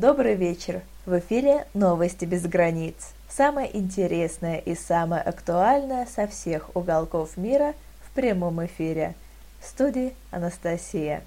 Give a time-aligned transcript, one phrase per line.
[0.00, 0.82] Добрый вечер!
[1.06, 3.14] В эфире «Новости без границ».
[3.28, 7.74] Самое интересное и самое актуальное со всех уголков мира
[8.06, 9.16] в прямом эфире.
[9.60, 11.24] В студии Анастасия.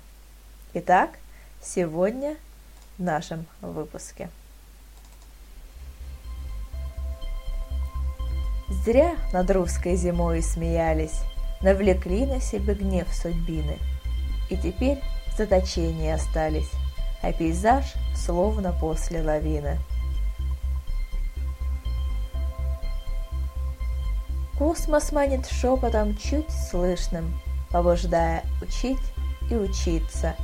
[0.73, 1.10] Итак,
[1.62, 2.38] сегодня
[2.98, 4.30] в нашем выпуске.
[8.86, 11.20] Зря над русской зимой смеялись,
[11.59, 13.80] навлекли на себе гнев судьбины.
[14.50, 16.72] И теперь в заточении остались,
[17.21, 17.85] а пейзаж
[18.16, 19.77] словно после лавины.
[24.57, 27.34] Космос манит шепотом чуть слышным,
[27.71, 29.02] побуждая учить
[29.49, 30.35] и учиться.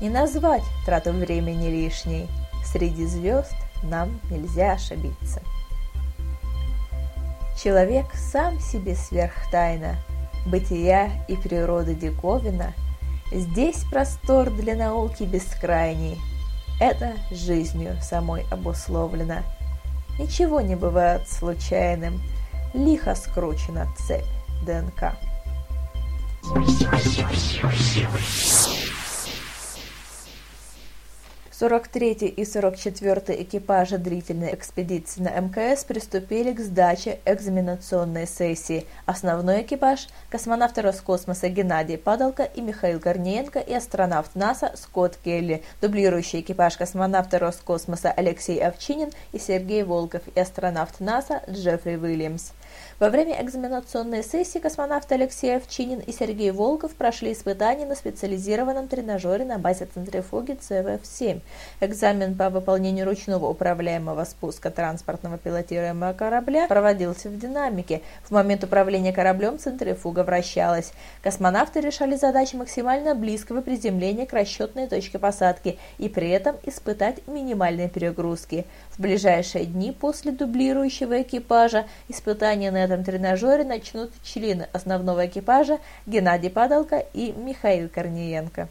[0.00, 2.28] Не назвать трату времени лишней,
[2.64, 5.42] среди звезд нам нельзя ошибиться.
[7.60, 9.96] Человек сам себе сверхтайна,
[10.46, 12.74] бытия и природы диковина,
[13.32, 16.18] здесь простор для науки бескрайний,
[16.80, 19.42] это жизнью самой обусловлено.
[20.18, 22.20] Ничего не бывает случайным,
[22.74, 24.24] лихо скручена цепь
[24.64, 25.14] ДНК.
[31.58, 38.86] 43 и 44 экипажи длительной экспедиции на МКС приступили к сдаче экзаменационной сессии.
[39.06, 46.42] Основной экипаж– космонавты Роскосмоса Геннадий Падалко и Михаил Корниенко и астронавт НАСА Скотт Келли, дублирующий
[46.42, 52.52] экипаж космонавта Роскосмоса Алексей Овчинин и Сергей Волков и астронавт НАСА Джеффри Уильямс.
[53.00, 59.44] Во время экзаменационной сессии космонавты Алексей Овчинин и Сергей Волков прошли испытания на специализированном тренажере
[59.44, 61.40] на базе центрифуги ЦВФ-7.
[61.80, 68.02] Экзамен по выполнению ручного управляемого спуска транспортного пилотируемого корабля проводился в динамике.
[68.24, 70.92] В момент управления кораблем центрифуга вращалась.
[71.22, 77.88] Космонавты решали задачи максимально близкого приземления к расчетной точке посадки и при этом испытать минимальные
[77.88, 78.66] перегрузки.
[78.90, 86.50] В ближайшие дни после дублирующего экипажа испытания на этом тренажере начнут члены основного экипажа Геннадий
[86.50, 88.68] Падалко и Михаил Корниенко.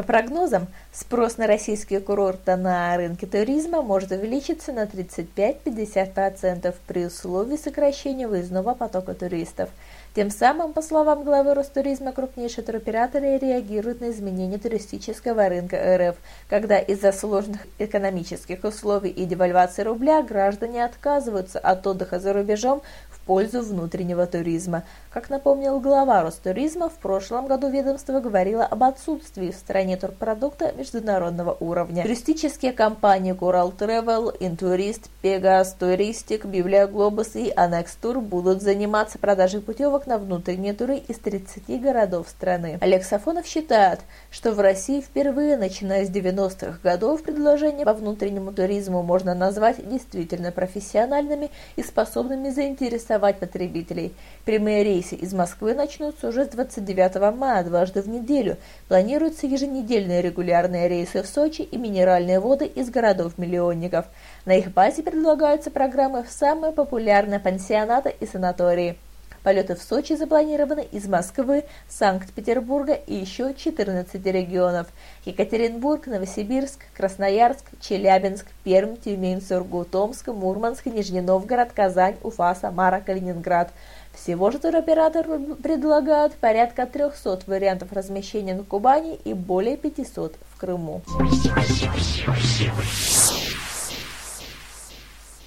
[0.00, 7.58] По прогнозам, спрос на российские курорты на рынке туризма может увеличиться на 35-50% при условии
[7.58, 9.68] сокращения выездного потока туристов–
[10.12, 16.16] тем самым, по словам главы Ростуризма, крупнейшие туроператоры реагируют на изменения туристического рынка РФ,
[16.48, 22.82] когда из-за сложных экономических условий и девальвации рубля граждане отказываются от отдыха за рубежом
[23.30, 24.82] пользу внутреннего туризма.
[25.12, 31.56] Как напомнил глава Ростуризма, в прошлом году ведомство говорило об отсутствии в стране турпродукта международного
[31.60, 32.02] уровня.
[32.02, 39.60] Туристические компании Coral Travel, Intourist, Pegas Touristic, Библия Глобус и Annex Tour будут заниматься продажей
[39.60, 42.78] путевок на внутренние туры из 30 городов страны.
[42.80, 44.00] Олег Сафонов считает,
[44.32, 50.50] что в России впервые, начиная с 90-х годов, предложения по внутреннему туризму можно назвать действительно
[50.50, 54.14] профессиональными и способными заинтересовать интересовать потребителей.
[54.44, 58.56] Прямые рейсы из Москвы начнутся уже с 29 мая дважды в неделю.
[58.88, 64.06] Планируются еженедельные регулярные рейсы в Сочи и минеральные воды из городов-миллионников.
[64.46, 68.96] На их базе предлагаются программы в самые популярные пансионаты и санатории.
[69.42, 74.88] Полеты в Сочи запланированы из Москвы, Санкт-Петербурга и еще 14 регионов.
[75.24, 83.72] Екатеринбург, Новосибирск, Красноярск, Челябинск, Пермь, Тюмень, Сургут, Омск, Мурманск, Нижний Новгород, Казань, Уфа, Самара, Калининград.
[84.12, 85.26] Всего же туроператор
[85.62, 91.00] предлагает порядка 300 вариантов размещения на Кубани и более 500 в Крыму.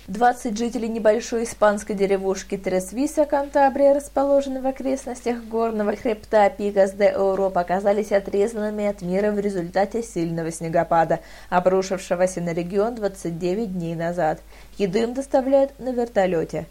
[0.09, 7.61] 20 жителей небольшой испанской деревушки Тресвиса, Кантабрия, расположенной в окрестностях горного хребта Пикас де Европа,
[7.61, 14.41] оказались отрезанными от мира в результате сильного снегопада, обрушившегося на регион 29 дней назад.
[14.77, 16.65] Еду им доставляют на вертолете.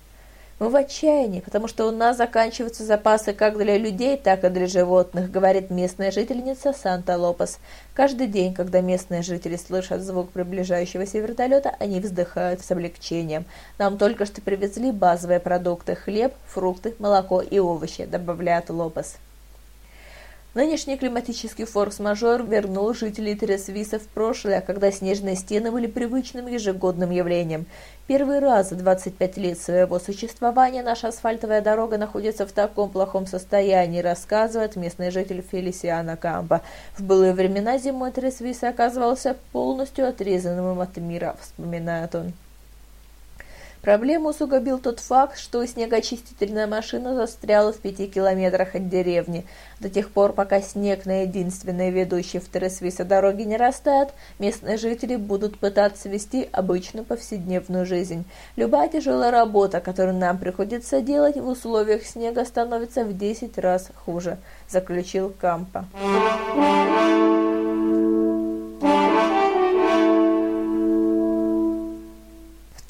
[0.63, 4.69] Мы в отчаянии, потому что у нас заканчиваются запасы как для людей, так и для
[4.69, 7.59] животных, говорит местная жительница Санта-Лопес.
[7.95, 13.45] Каждый день, когда местные жители слышат звук приближающегося вертолета, они вздыхают с облегчением.
[13.77, 19.17] Нам только что привезли базовые продукты– хлеб, фрукты, молоко и овощи, добавляет Лопес.
[20.55, 27.65] Нынешний климатический форс-мажор вернул жителей Тересвиса в прошлое, когда снежные стены были привычным ежегодным явлением.
[28.07, 34.03] Первый раз за 25 лет своего существования наша асфальтовая дорога находится в таком плохом состоянии,
[34.03, 36.61] рассказывает местный житель Фелисиана Кампа.
[36.99, 42.35] В былые времена зимой Тересвиса оказывался полностью отрезанным от мира, вспоминает он.
[43.83, 49.45] Проблему усугубил тот факт, что снегоочистительная машина застряла в пяти километрах от деревни.
[49.81, 55.17] До тех пор, пока снег на единственной ведущей в Тересвиса дороге не растает, местные жители
[55.17, 58.25] будут пытаться вести обычную повседневную жизнь.
[58.55, 64.39] Любая тяжелая работа, которую нам приходится делать в условиях снега, становится в 10 раз хуже,
[64.69, 65.87] заключил Кампа.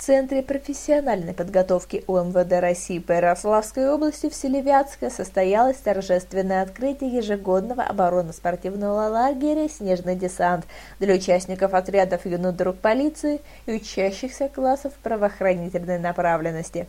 [0.04, 7.84] Центре профессиональной подготовки УМВД России по Ярославской области в селе Вятское состоялось торжественное открытие ежегодного
[7.84, 10.66] оборонно-спортивного лагеря «Снежный десант»
[10.99, 16.88] для участников отрядов юных друг полиции и учащихся классов правоохранительной направленности.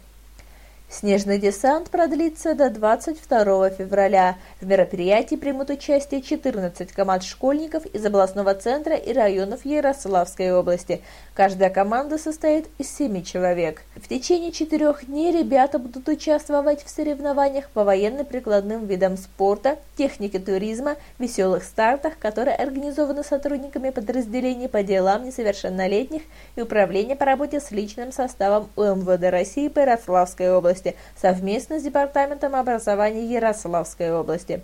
[0.94, 4.36] Снежный десант продлится до 22 февраля.
[4.62, 11.02] В мероприятии примут участие 14 команд школьников из областного центра и районов Ярославской области.
[11.34, 13.82] Каждая команда состоит из 7 человек.
[13.96, 20.98] В течение четырех дней ребята будут участвовать в соревнованиях по военно-прикладным видам спорта, технике туризма,
[21.18, 26.22] веселых стартах, которые организованы сотрудниками подразделений по делам несовершеннолетних
[26.56, 31.84] и Управления по работе с личным составом УМВД России по Ярославской области области совместно с
[31.84, 34.62] Департаментом образования Ярославской области.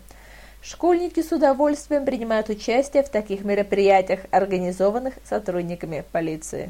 [0.61, 6.69] Школьники с удовольствием принимают участие в таких мероприятиях, организованных сотрудниками полиции.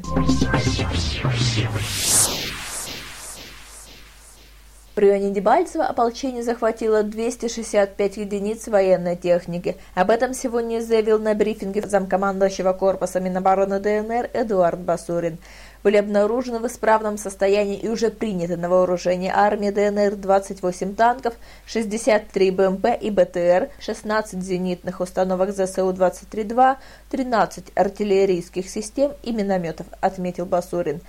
[5.00, 9.76] Районе Дебальцево ополчение захватило 265 единиц военной техники.
[9.94, 15.38] Об этом сегодня заявил на брифинге замкомандующего корпуса Минобороны ДНР Эдуард Басурин
[15.82, 21.34] были обнаружены в исправном состоянии и уже приняты на вооружение армии ДНР 28 танков,
[21.66, 26.76] 63 БМП и БТР, 16 зенитных установок ЗСУ-23-2,
[27.10, 31.00] 13 артиллерийских систем и минометов, отметил Басурин.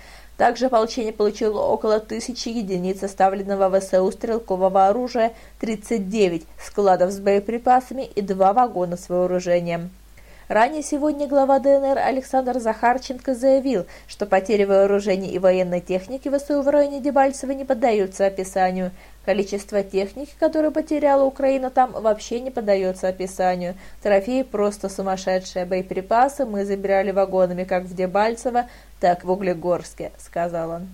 [0.42, 8.22] Также ополчение получило около тысячи единиц оставленного ВСУ стрелкового оружия, 39 складов с боеприпасами и
[8.22, 9.92] два вагона с вооружением.
[10.48, 16.70] Ранее сегодня глава ДНР Александр Захарченко заявил, что потери вооружений и военной техники ВСУ в
[16.70, 18.90] районе Дебальцево не поддаются описанию.
[19.26, 23.76] Количество техники, которую потеряла Украина, там вообще не поддается описанию.
[24.02, 25.66] Трофеи просто сумасшедшие.
[25.66, 28.66] Боеприпасы мы забирали вагонами как в Дебальцево,
[29.00, 30.88] так в Углегорске, сказал он.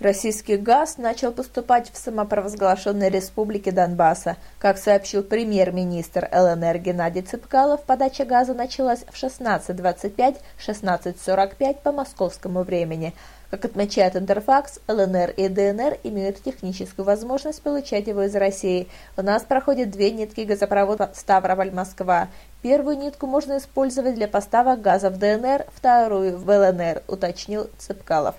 [0.00, 4.38] Российский газ начал поступать в самопровозглашенной республике Донбасса.
[4.58, 13.12] Как сообщил премьер-министр ЛНР Геннадий Цыпкалов, подача газа началась в 16.25-16.45 по московскому времени.
[13.50, 18.86] Как отмечает Интерфакс, ЛНР и ДНР имеют техническую возможность получать его из России.
[19.16, 22.28] У нас проходят две нитки газопровода Ставрополь-Москва.
[22.62, 28.36] Первую нитку можно использовать для поставок газа в ДНР, вторую в ЛНР, уточнил Цыпкалов.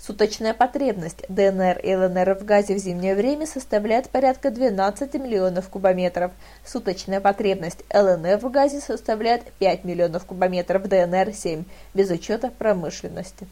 [0.00, 6.32] Суточная потребность ДНР и ЛНР в газе в зимнее время составляет порядка 12 миллионов кубометров.
[6.64, 13.46] Суточная потребность ЛНР в газе составляет 5 миллионов кубометров, ДНР– 7, без учета промышленности.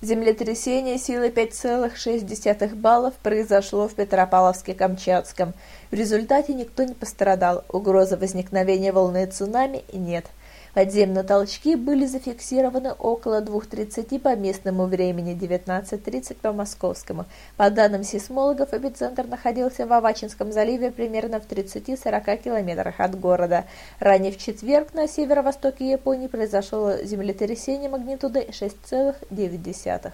[0.00, 5.52] Землетрясение силой 5,6 баллов произошло в Петропавловске-Камчатском.
[5.90, 10.24] В результате никто не пострадал, угрозы возникновения волны цунами нет–
[10.74, 17.26] Подземные толчки были зафиксированы около 2.30 по местному времени, 19.30 по московскому.
[17.58, 23.66] По данным сейсмологов, эпицентр находился в Авачинском заливе примерно в 30-40 километрах от города.
[24.00, 30.12] Ранее в четверг на северо-востоке Японии произошло землетрясение магнитудой 6,9.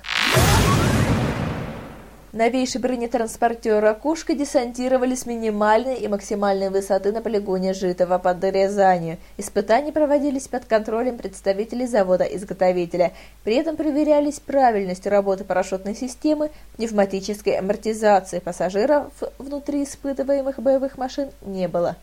[2.34, 9.16] Новейший бронетранспортер «Ракушка» десантировали с минимальной и максимальной высоты на полигоне Житова под Рязанью.
[9.38, 13.12] Испытания проводились под контролем представителей завода-изготовителя.
[13.44, 21.66] При этом проверялись правильность работы парашютной системы, пневматической амортизации пассажиров внутри испытываемых боевых машин не
[21.66, 21.96] было.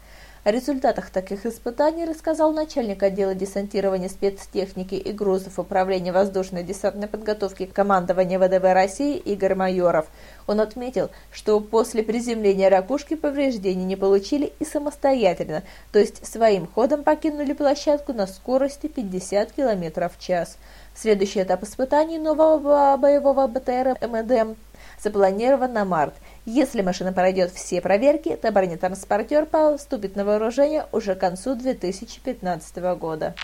[0.46, 7.66] О результатах таких испытаний рассказал начальник отдела десантирования спецтехники и грузов Управления воздушной десантной подготовки
[7.66, 10.06] командования ВДВ России Игорь Майоров.
[10.46, 17.04] Он отметил, что после приземления ракушки повреждений не получили и самостоятельно, то есть своим ходом
[17.04, 20.60] покинули площадку на скорости 50 км в час.
[20.94, 24.54] Следующий этап испытаний нового боевого БТР МДМ
[25.02, 26.14] запланирован на март.
[26.46, 33.36] Если машина пройдет все проверки, то бронетранспортер поступит на вооружение уже к концу 2015 года.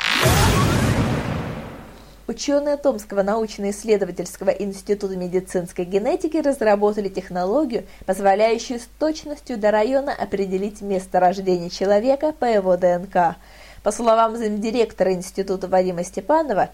[2.28, 11.20] Ученые Томского научно-исследовательского института медицинской генетики разработали технологию, позволяющую с точностью до района определить место
[11.20, 13.36] рождения человека по его ДНК.
[13.84, 16.70] По словам замдиректора Института Вадима Степанова,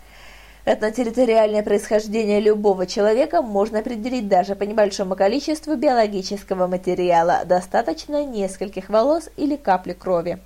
[0.69, 9.29] Этнотерриториальное происхождение любого человека можно определить даже по небольшому количеству биологического материала, достаточно нескольких волос
[9.38, 10.39] или капли крови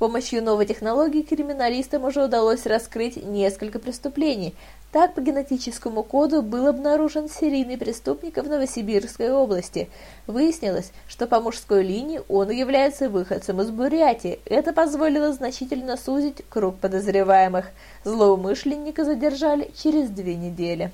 [0.00, 4.54] помощью новой технологии криминалистам уже удалось раскрыть несколько преступлений.
[4.92, 9.88] Так, по генетическому коду был обнаружен серийный преступник в Новосибирской области.
[10.26, 14.40] Выяснилось, что по мужской линии он является выходцем из Бурятии.
[14.46, 17.70] Это позволило значительно сузить круг подозреваемых.
[18.02, 20.90] Злоумышленника задержали через две недели.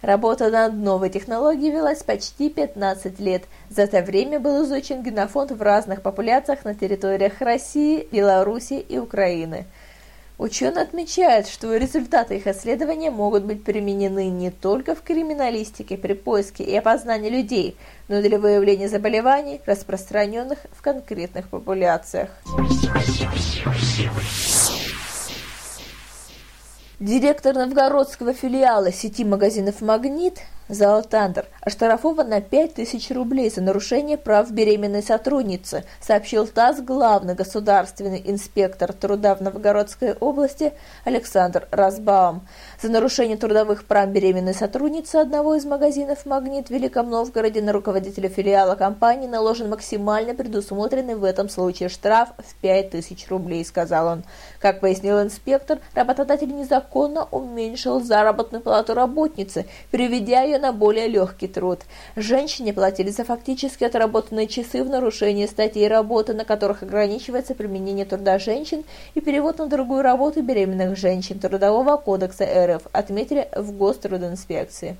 [0.00, 3.44] Работа над новой технологией велась почти 15 лет.
[3.68, 9.66] За это время был изучен генофонд в разных популяциях на территориях России, Беларуси и Украины.
[10.38, 16.62] Ученые отмечают, что результаты их исследования могут быть применены не только в криминалистике при поиске
[16.62, 17.76] и опознании людей,
[18.08, 22.28] но и для выявления заболеваний, распространенных в конкретных популяциях.
[27.00, 35.02] Директор новгородского филиала сети магазинов «Магнит» Золотандр оштрафован на 5000 рублей за нарушение прав беременной
[35.02, 40.72] сотрудницы, сообщил ТАСС главный государственный инспектор труда в Новгородской области
[41.04, 42.48] Александр Разбаум.
[42.82, 48.28] За нарушение трудовых прав беременной сотрудницы одного из магазинов «Магнит» в Великом Новгороде на руководителя
[48.28, 54.24] филиала компании наложен максимально предусмотренный в этом случае штраф в 5000 рублей, сказал он.
[54.58, 61.80] Как пояснил инспектор, работодатель незаконно уменьшил заработную плату работницы, переведя ее на более легкий труд.
[62.16, 68.38] Женщине платили за фактически отработанные часы в нарушении статей работы, на которых ограничивается применение труда
[68.38, 68.84] женщин
[69.14, 74.96] и перевод на другую работу беременных женщин Трудового кодекса РФ, отметили в Гострудинспекции.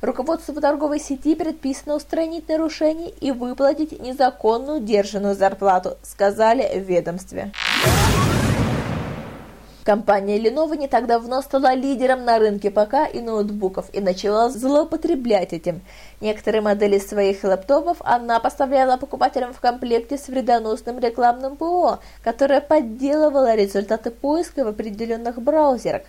[0.00, 7.52] Руководству торговой сети предписано устранить нарушения и выплатить незаконную держанную зарплату, сказали в ведомстве.
[9.88, 15.54] Компания Lenovo не так давно стала лидером на рынке ПК и ноутбуков и начала злоупотреблять
[15.54, 15.80] этим.
[16.20, 23.54] Некоторые модели своих лэптопов она поставляла покупателям в комплекте с вредоносным рекламным ПО, которое подделывало
[23.54, 26.02] результаты поиска в определенных браузерах.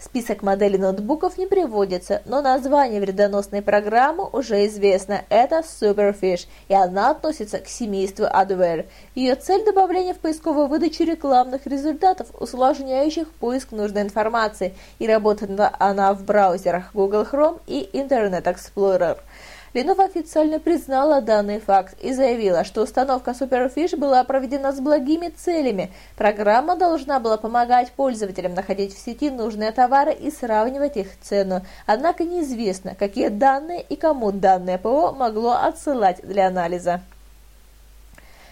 [0.00, 5.22] Список моделей ноутбуков не приводится, но название вредоносной программы уже известно.
[5.28, 8.86] Это Superfish, и она относится к семейству Adware.
[9.16, 16.14] Ее цель– добавление в поисковую выдачу рекламных результатов, усложняющих поиск нужной информации, и работает она
[16.14, 19.18] в браузерах Google Chrome и Internet Explorer.
[19.78, 25.92] Lenovo официально признала данный факт и заявила, что установка Superfish была проведена с благими целями.
[26.16, 31.62] Программа должна была помогать пользователям находить в сети нужные товары и сравнивать их цену.
[31.86, 37.00] Однако неизвестно, какие данные и кому данное ПО могло отсылать для анализа.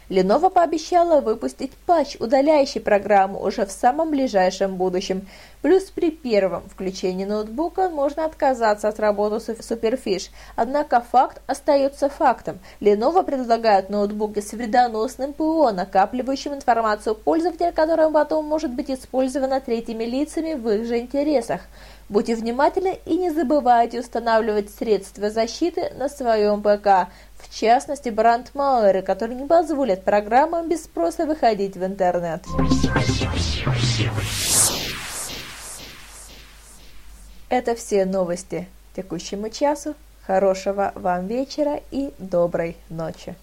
[0.09, 5.27] Lenovo пообещала выпустить патч, удаляющий программу уже в самом ближайшем будущем.
[5.63, 10.31] Плюс при первом включении ноутбука можно отказаться от работы с Superfish.
[10.55, 12.61] Однако факт остается фактом.
[12.81, 20.05] Lenovo предлагает ноутбуки с вредоносным ПО, накапливающим информацию пользователя, которая потом может быть использована третьими
[20.05, 21.63] лицами в их же интересах.
[22.09, 29.37] Будьте внимательны и не забывайте устанавливать средства защиты на своем ПК, в частности брандмауэры, которые
[29.41, 32.45] не позволят программам без спроса выходить в интернет.
[37.49, 39.95] Это все новости текущему часу.
[40.27, 43.35] Хорошего вам вечера и доброй ночи.